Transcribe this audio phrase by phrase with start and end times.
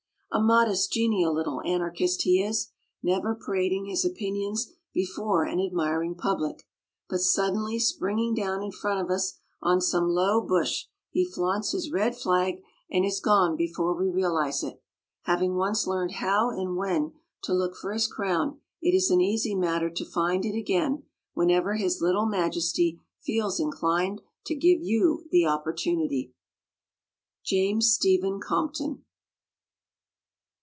[0.33, 2.69] A modest genial little anarchist he is,
[3.03, 6.65] never parading his opinions before an admiring public,
[7.09, 11.91] but suddenly springing down in front of us on some low bush he flaunts his
[11.91, 14.81] red flag and is gone before we realize it.
[15.23, 17.11] Having once learned how and when
[17.43, 21.75] to look for his crown it is an easy matter to find it again whenever
[21.75, 26.33] his little majesty feels inclined to give you the opportunity.
[27.43, 29.03] James Stephen Compton.